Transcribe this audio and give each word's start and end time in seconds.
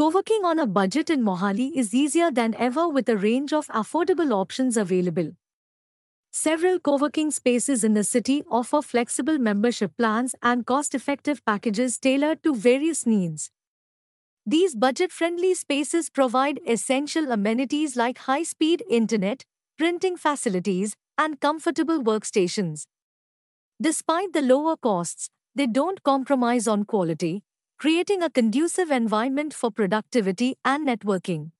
Co-working 0.00 0.46
on 0.46 0.58
a 0.58 0.66
budget 0.66 1.10
in 1.10 1.20
Mohali 1.20 1.72
is 1.76 1.92
easier 1.92 2.30
than 2.30 2.54
ever 2.54 2.88
with 2.88 3.06
a 3.10 3.18
range 3.18 3.52
of 3.52 3.66
affordable 3.66 4.32
options 4.32 4.78
available. 4.78 5.32
Several 6.32 6.80
co-working 6.80 7.30
spaces 7.30 7.84
in 7.84 7.92
the 7.92 8.02
city 8.02 8.42
offer 8.50 8.80
flexible 8.80 9.36
membership 9.36 9.94
plans 9.98 10.34
and 10.42 10.64
cost-effective 10.64 11.44
packages 11.44 11.98
tailored 11.98 12.42
to 12.44 12.54
various 12.54 13.04
needs. 13.04 13.50
These 14.46 14.74
budget-friendly 14.74 15.52
spaces 15.52 16.08
provide 16.08 16.60
essential 16.66 17.30
amenities 17.30 17.94
like 17.94 18.16
high-speed 18.20 18.82
internet, 18.88 19.44
printing 19.76 20.16
facilities, 20.16 20.96
and 21.18 21.38
comfortable 21.40 22.02
workstations. 22.02 22.86
Despite 23.82 24.32
the 24.32 24.40
lower 24.40 24.78
costs, 24.78 25.28
they 25.54 25.66
don't 25.66 26.02
compromise 26.02 26.66
on 26.66 26.84
quality, 26.86 27.42
creating 27.80 28.22
a 28.22 28.28
conducive 28.28 28.90
environment 28.90 29.54
for 29.54 29.70
productivity 29.70 30.54
and 30.66 30.86
networking. 30.86 31.50